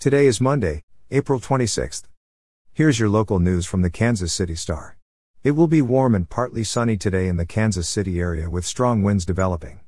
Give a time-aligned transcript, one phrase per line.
[0.00, 2.04] Today is Monday, April 26th.
[2.72, 4.96] Here's your local news from the Kansas City Star.
[5.42, 9.02] It will be warm and partly sunny today in the Kansas City area with strong
[9.02, 9.80] winds developing.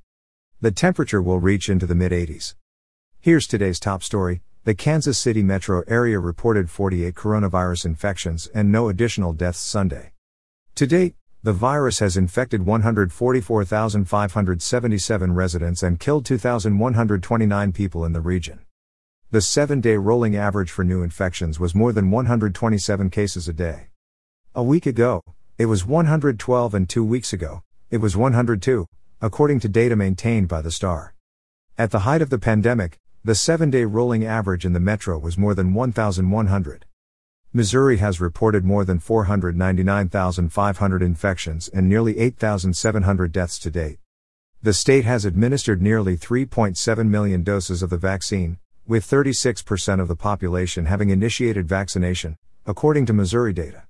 [0.61, 2.57] The temperature will reach into the mid 80s.
[3.21, 8.89] Here's today's top story the Kansas City metro area reported 48 coronavirus infections and no
[8.89, 10.11] additional deaths Sunday.
[10.75, 11.15] To date,
[11.45, 18.59] the virus has infected 144,577 residents and killed 2,129 people in the region.
[19.33, 23.87] The seven day rolling average for new infections was more than 127 cases a day.
[24.57, 25.23] A week ago,
[25.57, 28.87] it was 112, and two weeks ago, it was 102,
[29.21, 31.15] according to data maintained by the Star.
[31.79, 35.39] At the height of the pandemic, the seven day rolling average in the metro was
[35.39, 36.85] more than 1,100.
[37.53, 44.01] Missouri has reported more than 499,500 infections and nearly 8,700 deaths to date.
[44.61, 48.59] The state has administered nearly 3.7 million doses of the vaccine,
[48.91, 52.37] with 36% of the population having initiated vaccination,
[52.67, 53.85] according to Missouri data.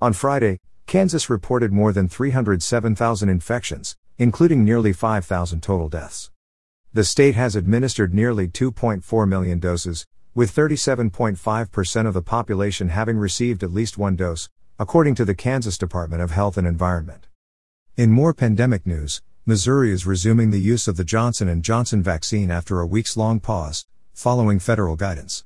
[0.00, 6.30] On Friday, Kansas reported more than 307,000 infections, including nearly 5,000 total deaths.
[6.92, 13.64] The state has administered nearly 2.4 million doses, with 37.5% of the population having received
[13.64, 14.48] at least one dose,
[14.78, 17.26] according to the Kansas Department of Health and Environment.
[17.96, 22.52] In more pandemic news, Missouri is resuming the use of the Johnson & Johnson vaccine
[22.52, 23.84] after a weeks-long pause,
[24.18, 25.44] following federal guidance.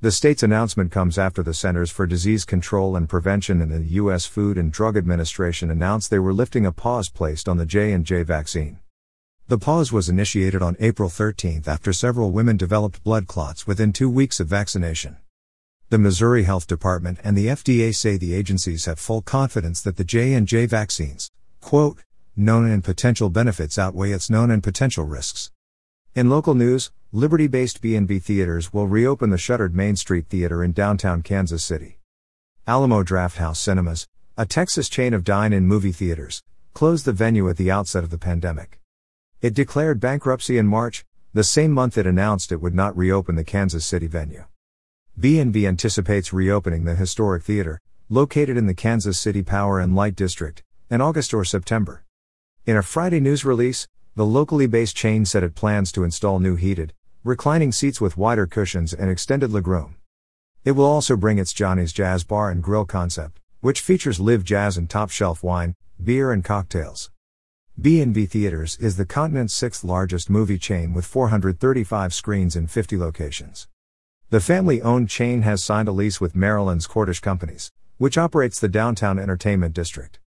[0.00, 4.26] The state's announcement comes after the Centers for Disease Control and Prevention and the US
[4.26, 8.80] Food and Drug Administration announced they were lifting a pause placed on the J&J vaccine.
[9.46, 14.10] The pause was initiated on April 13 after several women developed blood clots within 2
[14.10, 15.16] weeks of vaccination.
[15.90, 20.02] The Missouri Health Department and the FDA say the agencies have full confidence that the
[20.02, 21.30] J&J vaccines,
[21.60, 22.02] quote,
[22.34, 25.52] known and potential benefits outweigh its known and potential risks.
[26.12, 31.62] In local news, Liberty-based B&B Theaters will reopen the shuttered Mainstreet Theater in downtown Kansas
[31.62, 32.00] City.
[32.66, 36.42] Alamo Drafthouse Cinemas, a Texas chain of dine-in movie theaters,
[36.74, 38.80] closed the venue at the outset of the pandemic.
[39.40, 43.44] It declared bankruptcy in March, the same month it announced it would not reopen the
[43.44, 44.46] Kansas City venue.
[45.16, 50.64] B&B anticipates reopening the historic theater, located in the Kansas City Power and Light District,
[50.90, 52.02] in August or September.
[52.66, 56.56] In a Friday news release, the locally based chain said it plans to install new
[56.56, 59.94] heated, reclining seats with wider cushions and extended legroom.
[60.64, 64.76] It will also bring its Johnny's Jazz Bar and Grill concept, which features live jazz
[64.76, 67.10] and top shelf wine, beer and cocktails.
[67.80, 73.68] B&B Theaters is the continent's sixth largest movie chain with 435 screens in 50 locations.
[74.30, 78.68] The family owned chain has signed a lease with Maryland's Cordish Companies, which operates the
[78.68, 80.20] downtown entertainment district.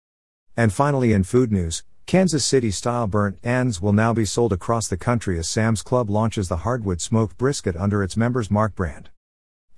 [0.56, 1.82] And finally, in food news,
[2.12, 6.10] Kansas City style burnt ends will now be sold across the country as Sam's Club
[6.10, 9.08] launches the hardwood smoked brisket under its Member's Mark brand.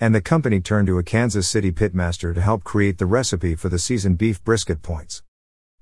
[0.00, 3.69] And the company turned to a Kansas City pitmaster to help create the recipe for
[3.69, 5.22] the seasoned beef brisket points.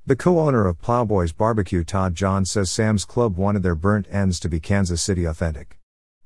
[0.05, 4.39] The co owner of Plowboys Barbecue, Todd Johns, says Sam's Club wanted their burnt ends
[4.41, 5.79] to be Kansas City authentic.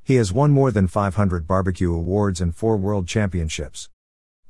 [0.03, 3.91] He has won more than 500 barbecue awards and four world championships.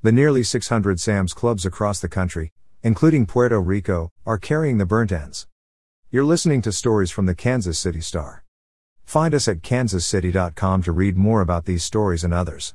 [0.00, 5.12] The nearly 600 Sam's Clubs across the country, including Puerto Rico, are carrying the burnt
[5.12, 5.46] ends.
[6.16, 8.42] You're listening to stories from the Kansas City Star.
[9.04, 12.74] Find us at kansascity.com to read more about these stories and others.